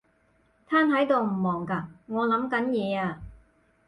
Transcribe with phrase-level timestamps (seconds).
[0.67, 1.83] 癱喺度唔忙㗎？
[2.07, 3.21] 我諗緊嘢呀